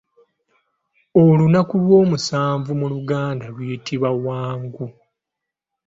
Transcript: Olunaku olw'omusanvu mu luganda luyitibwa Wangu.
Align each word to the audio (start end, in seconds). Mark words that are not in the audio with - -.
Olunaku 1.23 1.73
olw'omusanvu 1.79 2.71
mu 2.79 2.87
luganda 2.93 3.45
luyitibwa 3.55 4.09
Wangu. 4.25 4.85